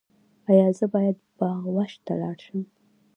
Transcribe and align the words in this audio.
ایا 0.49 0.67
زه 0.77 0.85
باید 0.93 1.17
باغ 1.39 1.63
وحش 1.75 1.93
ته 2.05 2.13
لاړ 2.21 2.37
شم؟ 2.45 2.61